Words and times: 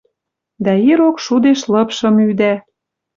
Дӓ 0.63 0.73
ирок 0.89 1.17
шудеш 1.25 1.59
лыпшым 1.71 2.15
ӱдӓ. 2.29 2.53